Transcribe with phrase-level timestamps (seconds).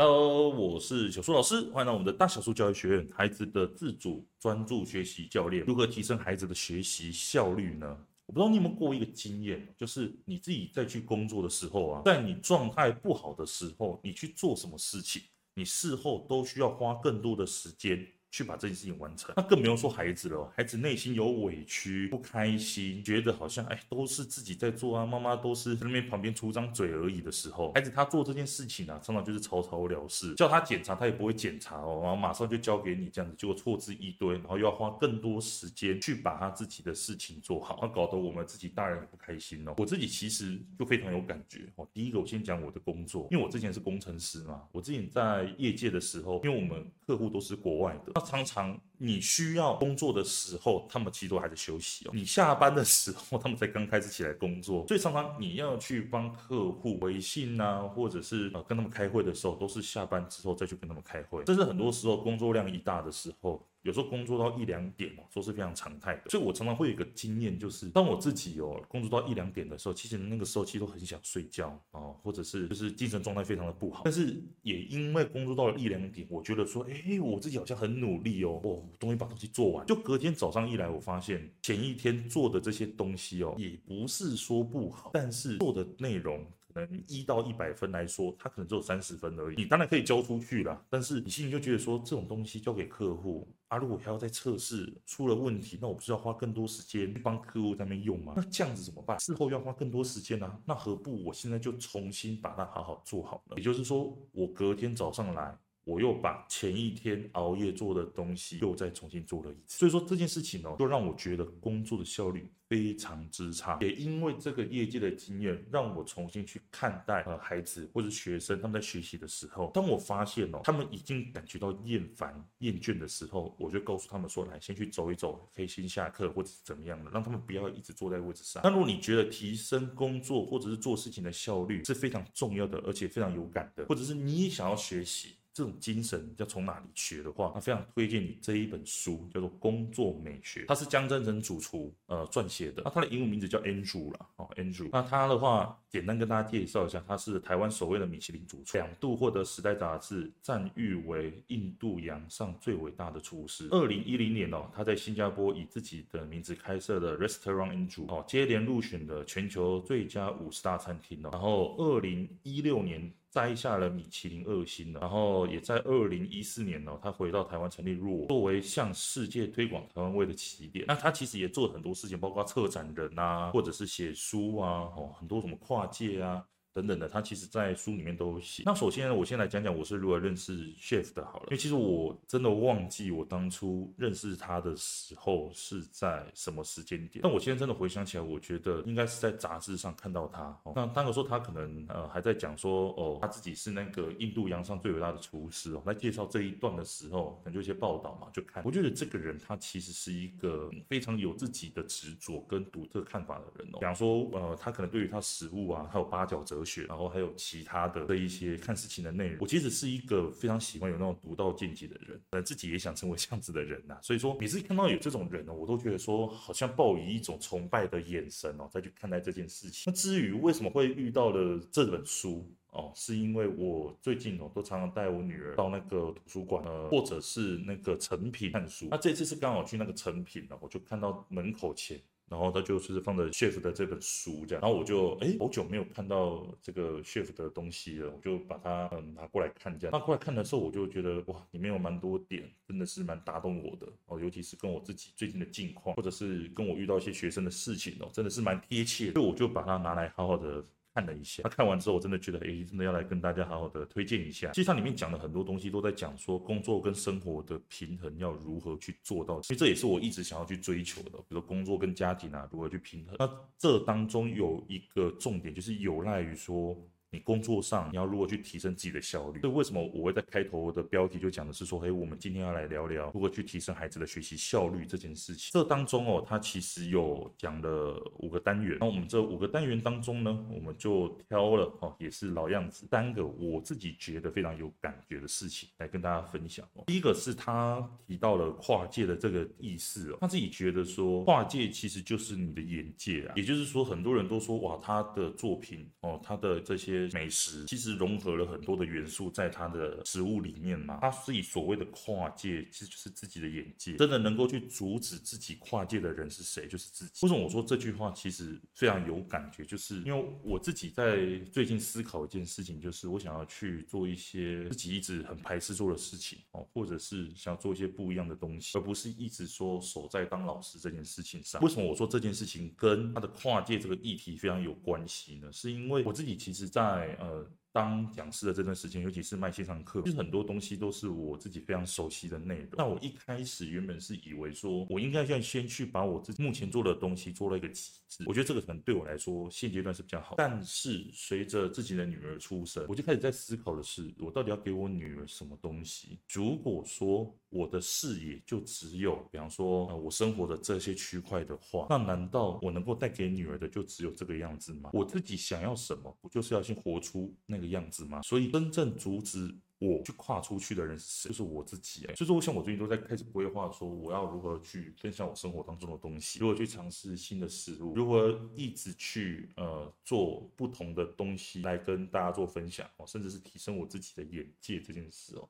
[0.00, 5.64] Hello，我是小苏老师，欢迎到我们的大小树教育学院，孩子的自主专注学习教练。
[5.66, 7.98] 如何提升孩子的学习效率呢？
[8.26, 15.20] 我不知道你有没有过一个经验，就是你自己在去工作的时候啊，在你状态不好的时候，你去做什么事情，
[15.54, 18.06] 你事后都需要花更多的时间。
[18.30, 20.52] 去把这件事情完成，那更不用说孩子了。
[20.54, 39.74] 孩子内心有委屈、不开心，觉得好像哎，都是自己在做啊，妈妈都是在那边旁边出张嘴而已的时候，孩子他做这件事情啊，常常就是草草了事，叫他检查他也不会检查哦，然后马上就交给你这样子，结果错字一堆，然后又要花更多时间去把他自己的事情做好，那搞得我们自己大人也不开心哦。
[39.78, 41.88] 我自己其实就非常有感觉哦。
[41.94, 48.12] 第一个，我先讲我的工作，因为我之前是工程师嘛，我之前在业界的时候，因为我们客户都是国外的。
[48.20, 52.10] 常常你需要工作的时候，他们其实都还在休息哦。
[52.14, 61.44] 你下班的时候，他们才刚开始起来工作， 所以常常你要去帮客户微信啊，或者是呃跟他们开会的时候，都是下班之后再去跟他们开会。
[61.46, 63.64] 甚至很多时候工作量一大的时候。
[63.82, 66.30] 有时候工作到一两点哦，都是非常常态的。
[66.30, 74.02] 所以我常常会有一个经验，就是当我自己哦工作到一两点的时候，其实那个时候其实都很想睡觉哦，或者是就是精神状态非常的不好。
[74.04, 79.86] 但是也因为工作到了一两点，我觉得说，哎，我自己好像很努力哦，哦，终于把东西做完。
[79.86, 86.44] 就隔天早上一来，我发现前一天做的这些东西哦，也不是说不好，但是做的内容。
[86.72, 89.56] 可能一到一百分来说，他可能只有三十分而已。
[89.56, 98.34] 你当然可以交出去啦，但是你心里就觉得说，这种东西交给客户啊，如果还要再测试出了问题，那我不是要花更多时间去帮客户在那边用吗？
[98.36, 99.18] 那这样子怎么办？
[99.18, 103.56] 事后要花更多时间啊，那何不我现在就重新把它好好做好呢？
[103.56, 105.56] 也就是说，我隔天早上来。
[105.88, 113.78] 我又把前一天熬夜做的东西又再重新做了一次，所以说这件事情呢，就让我觉得工作的效率非常之差。
[113.80, 128.60] 也因为这个业界的经验，让我重新去看待呃孩子或者学生他们在学习的时候，当我发现哦，他们已经感觉到厌烦厌倦的时候，我就告诉他们说，来先去走一走，可以先下课或者是怎么样的，让他们不要一直坐在位置上。
[128.62, 135.36] 那如果你觉得提升工作或者是做事情的效率是非常重要的，而且非常有感的，或者是你也想要学习。
[135.58, 153.66] 这种精神要从哪里学的话，那非常推荐你这一本书，叫做《工作美学》，它是江振成主厨呃撰写的，那它的英文名字叫 Andrew 啦，哦 Andrew，那他的话简单跟大家介绍一下，他是台湾首位的米其林主厨，两度获得《时代》杂志赞誉为印度洋上最伟大的厨师。
[153.72, 163.12] 二零一零年哦，他在新加坡以自己的名字开设的 Restaurant Andrew 哦，接连入选的全球最佳五十大餐厅哦，然后二零一六年。
[163.30, 170.84] 摘下了米其林二星，然后也在二零一四年呢，他回到台湾成立若，作为向世界推广台湾味的起点。
[170.88, 176.44] 那他其实也做了很多事情，包括策展人啊，或者是写书啊，哦，很多什么跨界啊。
[176.78, 178.62] 等等的，他其实在书里面都有写。
[178.64, 181.46] 那首先呢，我先来讲讲我是如何认识 Chef 的，好了。
[181.46, 187.20] 因为其实我真的忘记我当初认识他的时候是在什么时间点。
[187.20, 190.56] 但我现在真的回想起来，我觉得应该是在杂志上看到他。
[190.62, 198.62] 哦、那当时说他可能呃还在讲说哦，他自己是那个印度洋上最伟大的厨师哦，来介绍这一段的时候，可能就一些报道嘛，就看。
[198.64, 203.78] 我觉得这个人他其实是一个非常有自己的执着跟独特看法的人哦。
[203.80, 206.58] 比方说呃，他可能对于他食物啊，还有八角哲。
[206.88, 219.84] 然后还有其他的这一些看事情的内容，我其实是一个非常喜欢有那种独到见解的人，但自己也想成为这样子的人呐、所以说每次看到有这种人呢，我都觉得说好像抱以一种崇拜的眼神哦，再去看待这件事情。
[219.86, 228.88] 那至于为什么会遇到了这本书哦，是因为我最近哦都常常带我女儿到那个图书馆呃，或者是那个诚品看书。
[228.90, 231.98] 那这次是刚好去那个诚品呢，我就看到门口前。
[232.28, 239.98] 然后他就是放着 shift 的这本书这样，然后我就哎好久没有看到这个 shift 的东西了，我就把它嗯拿过来看这样。
[239.98, 250.64] 拿过来看的时候，我就觉得哇，里面有蛮多点，真的是蛮打动我的哦，尤其是跟我自己最近的近况，或者是跟我遇到一些学生的事情哦，真的是蛮贴切的，所以我就把它拿来好好的。
[250.98, 254.50] 看了一下，他看完之后，我真的觉得，哎，真的要来跟大家好好的推荐一下。
[254.50, 259.40] 其实它里面讲的很多东西都在讲说，工作跟生活的平衡要如何去做到。
[259.42, 263.14] 其实这也是我一直想要去追求的，比如说工作跟家庭啊，如何去平衡。
[263.16, 266.76] 那这当中有一个重点，就是有赖于说。
[267.10, 269.40] 你工作上你要如何去提升自己的效率？
[269.40, 275.50] 所以为什么我会在开头的标题就讲的是说，嘿，我们今天要来聊聊如何去提升孩子的学习效率这件事情。
[275.52, 278.76] 这当中哦，它其实有讲了五个单元。
[278.80, 286.84] 那我们这五个单元当中呢，我们就挑了哦，也是老样子，三个我自己觉得非常有感觉的事情来跟大家分享哦。
[286.88, 296.97] 第一个是他提到了跨界的这个意思哦，他自己觉得说跨界其实就是你的眼界啊，也就是说很多人都说哇，他的作品哦，他的这些。
[297.12, 300.98] 美食，其实融合了很多的元素在它的食物里面嘛。
[301.00, 303.96] 它是以所谓的跨界，其实就是自己的眼界。
[303.96, 306.66] 真的能够去阻止自己跨界的人是谁？
[306.66, 307.12] 就是自己。
[307.22, 309.64] 为什么我说这句话其实非常有感觉？
[309.64, 321.60] 就是因为我自己在最近思考一件事情，就是我想要去做一些自己一直很排斥做的事情哦，或者是想要做一些不一样的东西，而不是一直说守在当老师这件事情上。
[321.62, 325.52] 为什么我说这件事情跟他的跨界这个议题非常有关系呢？
[325.52, 332.68] 是因为我自己其实在在呃当讲师的这段时间，尤其是卖线上课，其实很多东西都是我自己非常熟悉的内容。
[332.72, 338.24] 那我一开始原本是以为说，我应该要先去把我自己目前做的东西做了一个极致。
[338.26, 340.34] 我觉得这个可能对我来说现阶段是比较好。
[340.38, 346.18] 但是随着自己的女儿出生，我就开始在思考的是，我到底要给我女儿什么东西？
[346.28, 354.90] 如果说我的视野就只有，比方说，呃，我生活的这些区块的话，那难道我能够带给女儿的就只有这个样子吗？
[354.92, 358.22] 我自己想要什么，不就是要先活出那那个样子吗？
[358.22, 360.96] 所以真正阻止我去跨出去的人？
[360.96, 362.06] 就是我自己。
[362.06, 375.48] 哎，所以说，像我最近都在开始规划，说我要如何去分享我生活当中的东西，如何去尝试新的事物，如何一直去呃做不同的东西来跟大家做分享哦，甚至是提升我自己的眼界这件事哦。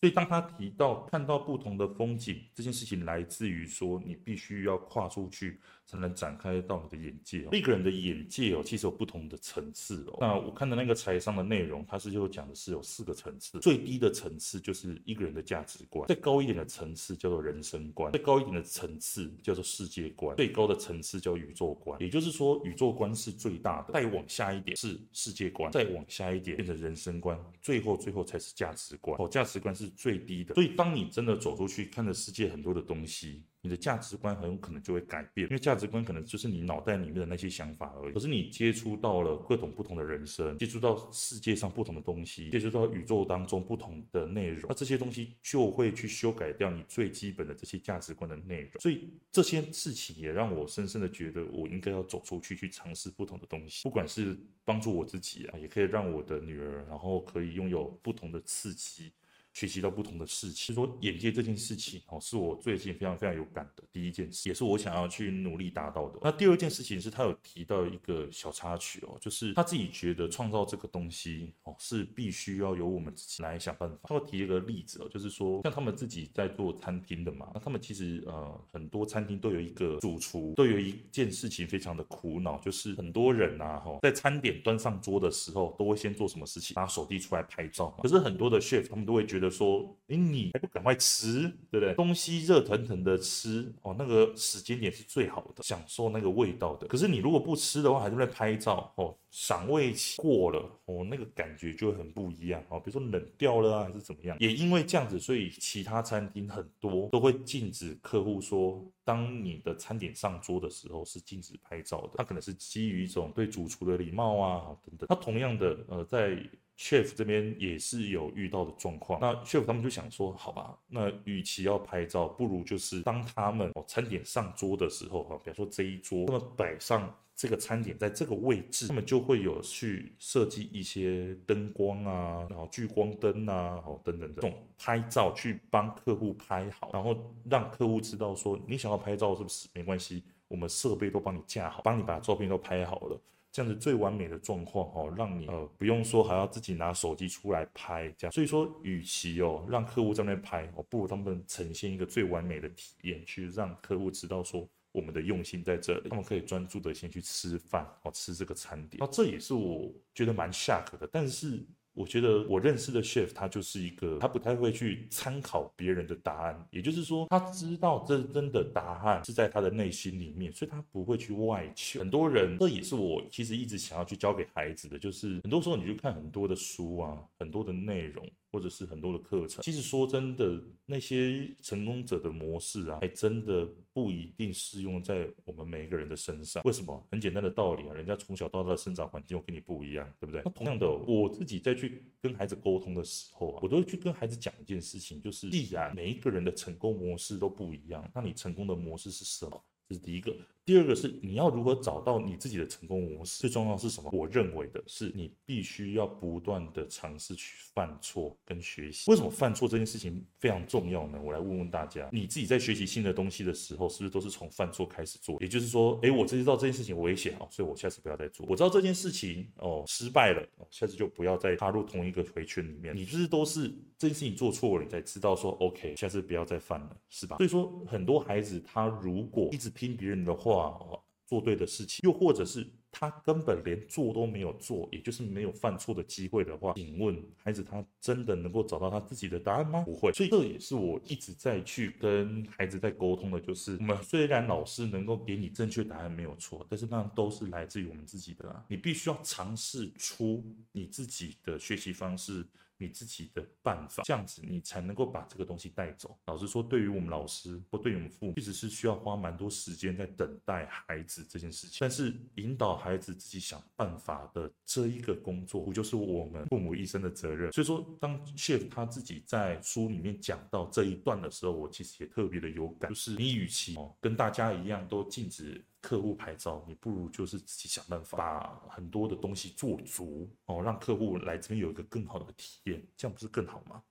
[0.00, 5.60] 所以，当他提到看到不同的风景这件事情，来自于说你必须要跨出去。
[5.86, 7.48] 才能展开到你的眼界哦。
[7.52, 10.18] 一个人的眼界哦，其实有不同的层次哦。
[10.20, 13.58] 那我看的那个财商的内容，它是就讲的是有四个层次。
[13.60, 22.00] 最低的层次就是一个人的价值观，再高一点的层次叫做人生观，再高一点的层次叫做世界观，最高的层次叫宇宙观。
[22.00, 29.16] 也就是说，宇宙观是最大的，再往下一点是世界观，再往下一点变成人生观，最后最后才是价值观。
[29.20, 30.54] 哦，价值观是最低的。
[30.54, 33.44] 所以，当你真的走出去，看着世界很多的东西。
[33.62, 38.12] 你的价值观很有可能就会改变，因为价值观可能就是你脑袋里面的那些想法而已。
[38.12, 48.80] 可是你接触到了各种不同的人生，接触到世界上不同的东西，接触到宇宙当中不同的内容，那这些东西就会去修改掉你最基本的这些价值观的内容。
[48.80, 59.12] 所以这些事情也让我深深的觉得，我应该要走出去，去尝试不同的东西，不管是帮助我自己啊，也可以让我的女儿，然后可以拥有不同的刺激。
[59.52, 66.18] 学习到不同的事情，就说眼界这件事情哦，是我最近非常非常有感的第一件事，也是我想要去努力达到的。
[66.22, 73.96] 那第二件事情是他有提到一个小插曲哦，就是他自己觉得创造这个东西哦，是必须要由我们自己来想办法。
[74.04, 86.74] 他会提一个例子哦，就是说像他们自己在做餐厅的嘛，那他们其实呃很多餐厅都有一个主厨，都有一件事情非常的苦恼，就是很多人呐哈，在餐点端上桌的时候，都会先做什么事情？
[86.74, 87.94] 拿手机出来拍照。
[88.02, 89.41] 可是很多的 chef 他们都会觉得。
[89.50, 91.94] 说，哎，你还不赶快吃，对不对？
[91.94, 96.86] 东西热腾腾的吃，哦，那个时间点是最好的，享受那个味道的。
[96.86, 104.36] 可是你如果不吃的话，还是在拍照，哦，赏味期过了，哦，那个感觉就会很不一样，哦，比如说冷掉了啊，还是怎么样？
[104.40, 112.10] 也因为这样子，所以其他餐厅很多都会禁止客户说，当你的餐点上桌的时候是禁止拍照的。
[112.16, 115.06] 他可能是基于一种对主厨的礼貌啊，等等。
[115.08, 116.38] 那同样的，呃，在
[116.82, 137.16] chef 这边也是有遇到的状况，那 chef 他们就想说，好吧，那与其要拍照，不如就是当他们哦餐点上桌的时候哈，比方说这一桌，那么摆上这个餐点在这个位置，他们就会有去设计一些灯光啊，然后聚光灯啊，哦等等的这种拍照去帮客户拍好，然后
[137.48, 139.68] 让客户知道说你想要拍照是不是？
[139.72, 143.20] 没关系，我们设备都帮你架好，帮你把照片都拍好了。
[143.52, 161.64] 这样子最完美的状况哦，让你呃不用说还要自己拿手机出来拍这样，所以说与其哦让客户在那拍哦，不如他们呈现一个最完美的体验，去让客户知道说我们的用心在这里，他们可以专注的先去吃饭哦，吃这个餐点，那这也是我觉得蛮 shock 的，但是。
[161.94, 172.00] 我觉得我认识的 chef 他就是一个，他不太会去参考别人的答案，也就是说，他知道这真的答案是在他的内心里面，所以他不会去外求。
[172.00, 178.26] 很多人，这也是我其实一直想要去教给孩子的，就是很多时候你去看很多的书啊，很多的内容。
[178.54, 186.62] 或者是很多的课程，其实说真的，那些成功者的模式啊，还真的不一定适用在我们每一个人的身上。
[186.66, 187.02] 为什么？
[187.10, 190.42] 很简单的道理啊，人家从小到大的生长环境又跟你不一样，对不对？
[190.44, 199.64] 那同样的，我自己在去跟孩子沟通的时候啊，我都会去跟孩子讲一件事情，就是既然每一个人的成功模式都不一样，那你成功的模式是什么？
[199.88, 200.34] 这是第一个。
[200.64, 204.10] 第二个是你要如何找到你自己的成功模式，最重要是什么？
[204.12, 209.10] 我认为的是你必须要不断的尝试去犯错跟学习。
[209.10, 211.20] 为什么犯错这件事情非常重要呢？
[211.20, 215.36] 我来问问大家，你自己在学习新的东西的时候，是不是都是从犯错开始做？
[215.40, 218.46] 也就是说，诶，我知道这件事情危险哦，所以我下次不要再做。
[218.48, 222.94] 我知道这件事情哦失败了，下次就不要再踏入同一个回圈里面。
[222.94, 227.38] 你就是都是这件事情做错了，你才知道说 OK，下次不要再犯了，是吧？
[227.38, 230.98] 所以说，很多孩子他如果一直听别人的话话。
[231.24, 239.80] 做对的事情，又或者是他根本连做都没有做，也就是没有犯错的机会的话，请问孩子他真的能够找到他自己的答案吗？
[239.80, 240.12] 不会。
[240.12, 252.46] 所以这也是我一直在去跟孩子在沟通的，就是我们虽然老师能够给你正确答案没有错，但是那都是来自于我们自己的啊，你必须要尝试出你自己的学习方式。
[252.82, 256.18] 你自己的办法，这样子你才能够把这个东西带走。
[256.26, 261.78] 老实说，对于我们老师或对于我们父母，其实是需要花蛮多时间在等待孩子这件事情。
[261.80, 267.52] 但是引导孩子自己想办法的这一个工作，不就是我们父母一生的责任？
[267.52, 275.64] 所以说，当 Chef 他自己在书里面讲到这一段的时候，我其实也特别的有感，就是你与其哦跟大家一样都禁止。
[275.82, 283.82] 客户牌照，你不如就是自己想办法把很多的东西做足哦，让客户来这边有一个更好的体验，这样不是更好吗？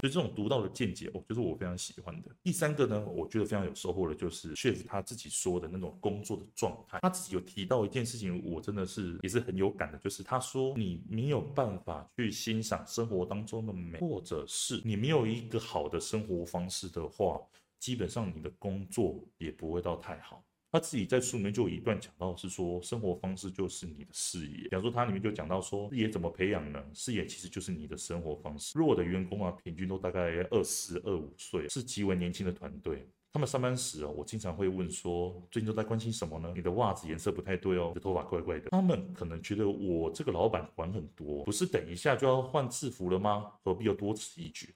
[0.00, 2.34] 所以这种独到的见解哦，就是我非常喜欢的。
[2.42, 6.98] 第三个呢，我觉得非常有收获的，就是 Chef 他自己说的那种工作的状态。
[7.02, 17.38] 他自己有提到一件事情，我真的是也是很有感的，就是他说你没有办法去欣赏生活当中的美，或者是你没有一个好的生活方式的话，
[17.78, 20.42] 基本上你的工作也不会到太好。
[20.72, 24.68] 他自己在书里面就有一段讲到，是说生活方式就是你的事业。
[24.68, 26.80] 比方说，他里面就讲到说，事业怎么培养呢？
[26.94, 28.80] 事业其实就是你的生活方式。
[28.80, 33.06] 我的员工啊，平均都大概二十二五岁，是极为年轻的团队。
[33.32, 36.52] 他们上班时哦，我经常会问说，最近都在关心什么呢？
[36.54, 38.70] 你的袜子颜色不太对哦，你的头发怪怪的。
[38.70, 43.52] 他们可能觉得我这个老板管很多，不是等一下就要换制服了吗？
[43.64, 44.74] 何必要多此一举？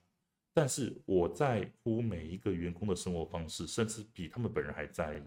[0.55, 5.23] 但是我在乎每一个员工的生活方式，甚至比他们本人还在意。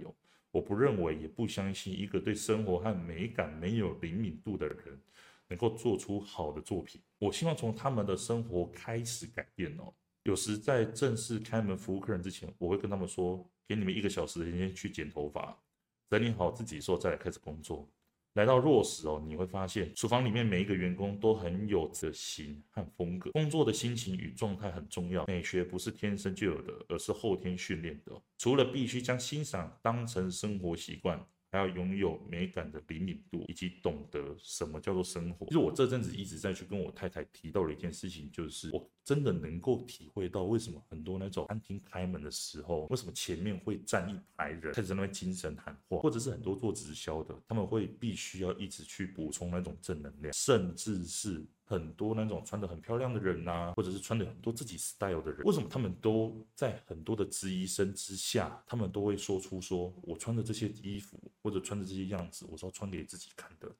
[0.51, 4.99] 我不认为，也不相信一个对生活和美感没有灵敏度的人
[5.49, 6.99] 能够做出好的作品。
[7.19, 9.93] 我希望从他们的生活开始改变哦。
[10.23, 15.55] 有时在正式开门服务客人之前，我会跟他们说：“给你们一个小时的时间去剪头发，
[16.09, 17.87] 整理好自己之后再来开始工作。”
[18.35, 23.31] 来到落实哦，你会发现厨房里面每一个员工都很有个性和风格。
[23.33, 25.27] 工作的心情与状态很重要。
[25.27, 28.13] 美学不是天生就有的，而是后天训练的。
[28.37, 31.25] 除了必须将欣赏当成生活习惯。
[31.51, 35.47] 还要拥有美感的灵敏度，以及懂得什么叫做生活。
[35.47, 51.43] 其实我这阵子一直在去跟我太太提到的一件事情，就是我真的能够体会到为什么很多那种餐厅开门的时候，为什么前面会站一排人，开始在那边精神喊话，或者是很多做直销的，他们会必须要一直去补充那种正能量，甚至是。
[51.71, 63.71] 很多那种穿得很漂亮的人呐、或者是穿的很多自己 style 的人，为什么他们都在很多的质疑声之下，他们都会说出说，我穿的这些衣服或者穿的这些样子，我是要穿给自己看的，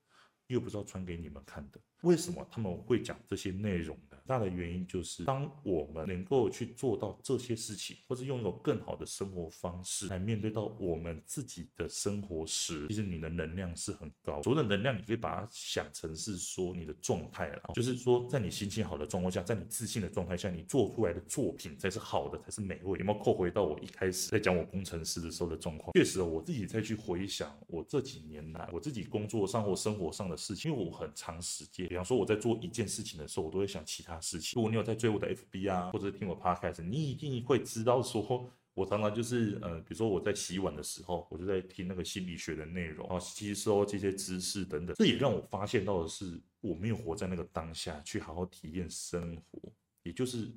[0.49, 1.79] 又不是要穿给你们看的。
[2.01, 4.17] 为什么他们会讲这些内容呢？
[4.25, 14.41] 大的原因就是，当我们能够去做到这些事情，或者拥有更好的生活方式来面对到我们自己的生活时，其实你的能量是很高。
[14.43, 22.97] 所谓的能量，你可以把它想成是说你的状态了，就是说在你心情好的状况下，在你自信的状态下，你做出来的作品才是好的，才是美味。
[22.99, 25.91] 有没有扣回到我一开始在讲我工程师的时候的状况？
[25.95, 31.87] 确实，我自己再去回想我这几年来我自己工作上或生活上的事情，因为我很长时间。
[31.89, 34.53] 比方说我在做一件事情的时候，我都会想其他事情。
[34.55, 44.95] 如果你有在追我的 FB 啊，或者是听我 Podcast，你一定会知道说，我常常就是呃，比如说我在洗碗的时候，我就在听那个心理学的内容啊，吸收这些知识等等。
[44.95, 49.71] 这也让我发现到的是，我没有活在那个当下，去好好体验生活。
[50.03, 50.49] 也就是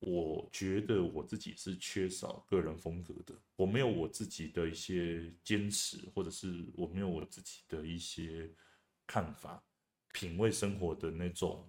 [0.00, 8.50] 我觉得我自己是缺少个人风格的，我没有我自己的一些坚持，或者是我没有我自己的一些
[9.08, 9.60] 看法。
[10.12, 11.68] 品味生活的那种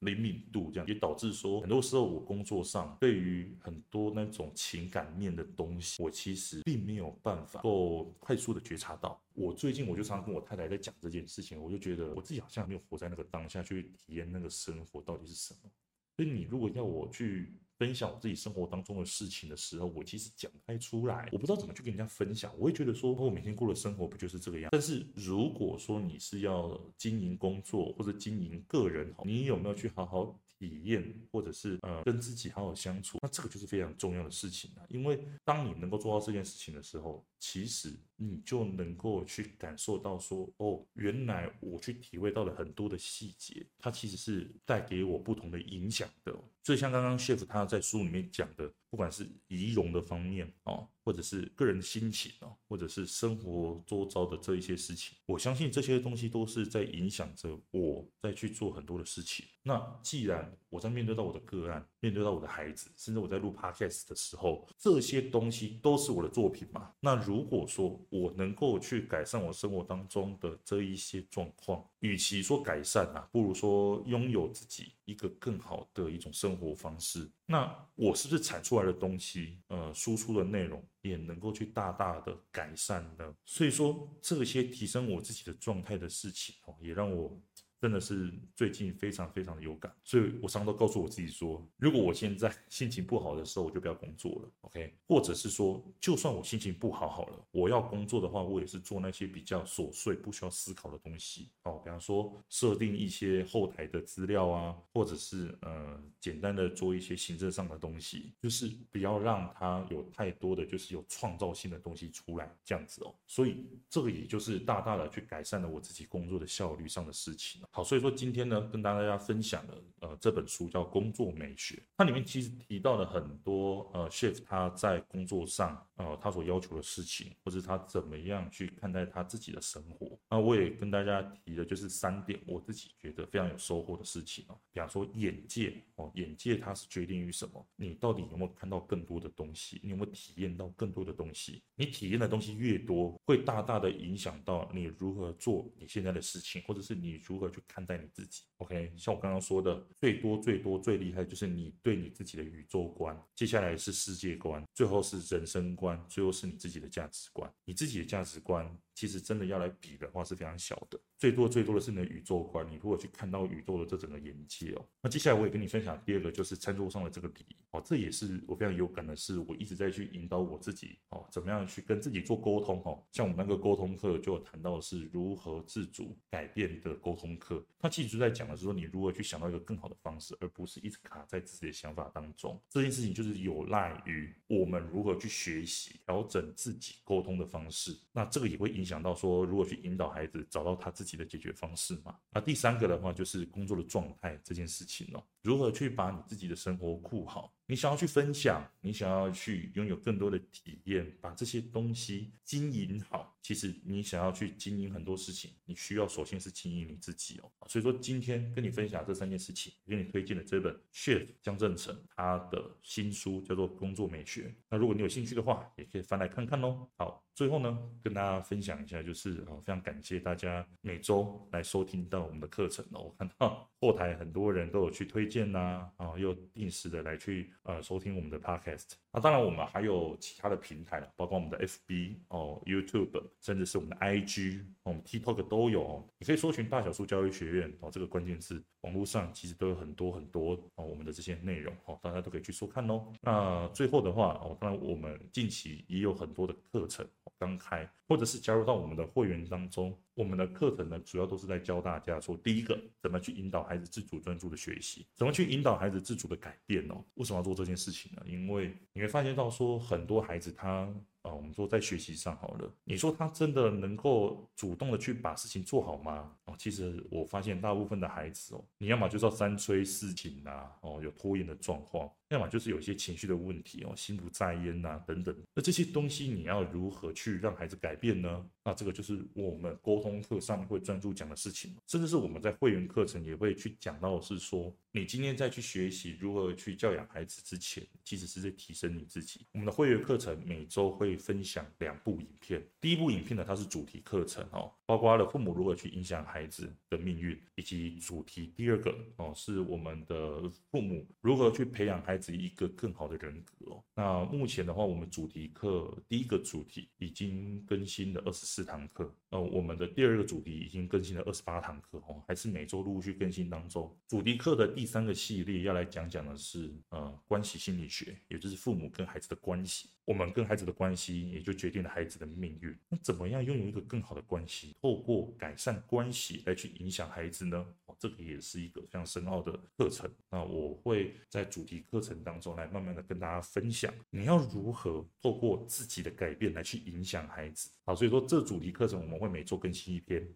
[0.00, 9.20] 灵敏度，这样也导致说，很多时候我工作上对于很多那种情感面的东西，我其实并没有办法够快速的觉察到。
[9.34, 15.70] 我最近我就常常跟我太太在讲这件事情，我就觉得我自己好像没有活在那个当下去体验那个生活到底是什么。
[16.16, 17.54] 所以你如果要我去。
[17.80, 22.52] 分享我自己生活当中的事情的时候，我其实讲不太出来，我不知道怎么去跟人家分享。
[22.58, 24.68] 我会觉得说，我每天过的生活不就是这个样？
[24.70, 34.84] 但是如果说你是要经营工作或者经营个人，你有没有去好好体验，或者是呃跟自己好好相处，那这个就是非常重要的事情啊。
[34.90, 46.38] 因为当你能够做到这件事情的时候，其实你就能够去感受到说，哦，原来我去体会到了很多的细节，它其实是带给我不同的影响的。
[46.62, 59.46] 所以像刚刚 Chef 他在书里面讲的，不管是仪容的方面哦，或者是个人的心情哦，或者是生活周遭的这一些事情，我相信这些东西都是在影响着我再去做很多的事情。
[59.62, 66.92] 那既然我在面对到我的个案，面对到我的孩子，甚至我在录 Podcast 的时候，这些东西都是我的作品嘛。
[67.00, 77.30] 那如果说我能够去改善我生活当中的这一些状况，与其说改善啊，不如说拥有自己一个更好的一种生活方式。
[77.46, 83.34] 那我是不是产出来的东西，呃，输出的内容也能够去大大的改善呢？
[83.44, 87.40] 所以说，这些提升我自己的状态的事情哦，也让我。
[87.80, 94.94] 真的是最近非常非常的有感，所以我常常都告诉我自己说，如果我现在心情不好的时候，我就不要工作了，OK？
[95.06, 113.14] 或者是说，就算我心情不好好了，我要工作的话，我也是做那些比较琐碎、不需要思考的东西哦，比方说设定一些后台的资料啊，或者是呃简单的做一些行政上的东西，就是不要让它有太多的就是有创造性的东西出来这样子哦。
[113.26, 117.62] 所以这个也就是大大的去改善了我自己工作的效率上的事情。
[117.72, 130.18] 好，所以说今天呢，跟大家分享的呃这本书叫《工作美学》，它里面其实提到了很多呃 Chef 他在工作上呃他所要求的事情，或者他怎么样去看待他自己的生活。
[130.28, 137.64] 那我也跟大家提的就是三点我自己觉得非常有收获的事情哦，比方说眼界哦，眼界它是决定于什么？
[137.76, 139.80] 你到底有没有看到更多的东西？
[139.84, 141.62] 你有没有体验到更多的东西？
[141.76, 147.59] 你体验的东西越多，会大大的影响到你如何做你现在的事情，或者是你如何去。
[147.66, 157.50] 看待你自己，OK，像我刚刚说的，最多最多最厉害就是你对你自己的宇宙观，接下来是世界观，最后是人生观，最后是你自己的价值观。
[157.64, 164.84] 你自己的价值观，其实真的要来比的话是非常小的，最多最多的是你的宇宙观，你如果去看到宇宙的这整个眼界哦。
[165.00, 173.02] 那接下来我也跟你分享第二个，就是餐桌上的这个礼仪哦，这也是我非常有感的是，我一直在去引导我自己哦，怎么样去跟自己做沟通哦。
[173.10, 177.64] 像我们那个沟通课就有谈到的是如何自主改变的沟通课。
[177.78, 182.60] 它其实就在讲的是说，你如何去想到一个更好的方式，而不是一直卡在自己的想法当中。
[182.68, 187.96] 这件事情就是有赖于我们如何去学习调整自己沟通的方式。
[188.12, 192.16] 那这个也会影响到说，如何去引导孩子找到他自己的解决方式嘛。
[192.30, 197.52] 那第三个的话就是工作的状态这件事情哦，如何去把你自己的生活顾好。
[197.66, 203.36] 你想要去分享，你想要去拥有更多的体验，把这些东西经营好。
[203.42, 207.50] 其实你想要去经营很多事情，你需要首先是经营你自己哦。
[207.68, 214.42] 所以说今天跟你分享这三件事情，给你推荐的这本 Chef 江振成他的新书叫做《工作美学》。
[214.68, 216.88] 那如果你有兴趣的话，也可以翻来看看哦。
[216.96, 223.04] 好，最后呢，跟大家分享一下，就是啊，非常感谢大家每周来收听到我们的课程哦。
[223.04, 227.50] 我看到后台很多人都有去推荐呐，啊，又定时的来去。
[227.62, 236.04] 呃，收听我们的 podcast，那当然我们还有其他的平台，包括我们的 FB 哦、YouTube，甚至是我们的 IG，我们 TikTok 都有哦。
[236.18, 243.10] 你可以搜寻大小数教育学院哦这个关键字，网络上其实都有很多很多哦我们的这些内容哦，大家都可以去收看哦。
[243.22, 247.06] 那最后的话哦，当然我们近期也有很多的课程
[247.38, 249.96] 刚开，或者是加入到我们的会员当中。
[250.14, 257.02] 我们的课程呢，主要都是在教大家说，第一个怎么去引导孩子自主专注的学习，怎么去引导孩子自主的改变哦。
[257.14, 258.22] 为什么要做这件事情呢？
[258.26, 260.92] 因为你会发现到说，很多孩子他。
[261.22, 266.34] 啊，我们说在学习上好了，你说他真的能够主动的去把事情做好吗？
[266.46, 275.36] 哦，其实我发现大部分的孩子哦，你要么就是三催四请呐，哦，有拖延的状况，要么就是有一些情绪的问题哦，心不在焉呐等等。
[275.54, 278.46] 那这些东西你要如何去让孩子改变呢？
[278.64, 289.44] 那这个就是我们沟通课上会专注讲的事情，甚至是我们在会员课程也会去讲到是说，你今天在去学习如何去教养孩子之前，其实是在提升你自己。
[289.52, 291.10] 我们的会员课程每周会。
[291.10, 303.82] 会分享两部影片，第一部影片呢，它是主题课程哦，包括了父母如何去影响孩子的命运，以及主题第二个哦，是我们的父母如何去培养孩子一个更好的人格哦。
[303.94, 313.90] 那目前的话，我们主题课第一个主题已经更新了二十四堂课，呃，我们的第二个主题已经更新了二十八堂课哦，还是每周陆续更新当中。
[314.06, 321.10] 主题课的第三个系列要来讲讲的是呃关系心理学，也就是父母跟孩子的关系，我们跟孩子的关系。
[321.30, 322.76] 也就决定了孩子的命运。
[322.88, 324.74] 那怎么样拥有一个更好的关系？
[324.80, 327.64] 透过改善关系来去影响孩子呢？
[327.86, 330.10] 哦，这个也是一个非常深奥的课程。
[330.30, 337.70] 那我会在主题课程当中来慢慢的跟大家分享，你要如何透过自己的改变来去影响孩子。
[337.84, 340.26] 好，所以说这主题课程我们会每周更新一篇。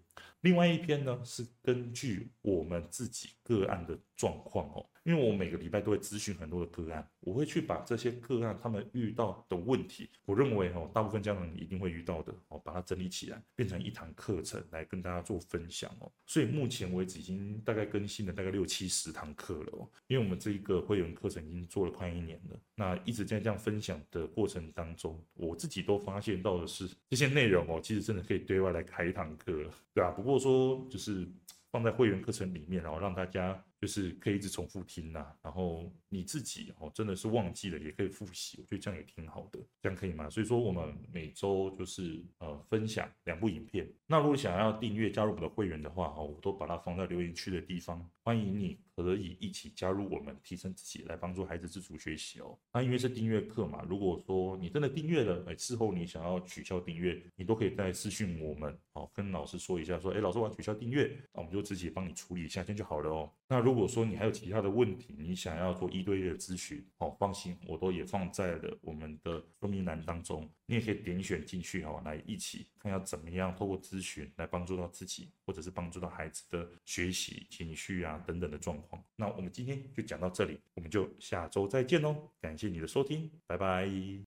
[0.43, 16.13] 另外一篇呢，是根据我们自己个案的状况哦，因为我每个礼拜都会咨询很多的个案，我会去把这些个案他们遇到的问题，我认为哦，大部分家长一定会遇到的哦，把它整理起来，变成一堂课程来跟大家做分享哦。
[16.27, 30.39] 所以目前为止已经大概更新了大概六七十堂课了哦，因为我们这一个会员课程已经做了快一年了，那一直在这样分享的过程当中，我自己都发现到的是这些内容哦，其实真的可以对外来开一堂课了，对啊，不过。
[30.39, 31.27] 说，就是
[31.71, 40.31] 放在会员课程里面，然后让大家就是可以一直重复听呐、然后你自己哦真的是忘记了也可以复习，我觉得这样也挺好的，这样可以吗？
[40.31, 48.79] 所以说我们每周就是呃分享两部影片，那如果想要订阅加入我们的会员的话哦，我都把它放在留言区的地方，欢迎你。
[48.97, 52.57] 可以一起加入我们，提升自己，来帮助孩子自主学习哦。
[52.73, 63.29] 那因为是订阅课嘛，如果说你真的订阅了，哎，事后你想要取消订阅，你都可以再私讯我们，哦，跟老师说一下，说，哎，老师我要取消订阅，那我们就自己帮你处理一下，这样就好了哦。
[63.49, 79.03] 那如如果说你还有其他的问题，你想要做一对一的咨询，哦，放心，我都也放在了我们的说明栏当中，你也可以点选进去，哦，来一起看要怎么样透过咨询来帮助到自己，或者是帮助到孩子的学习、情绪啊等等的状况。
[79.17, 82.31] 那我们今天就讲到这里，我们就下周再见喽！
[82.41, 83.91] 感谢你的收听，拜拜。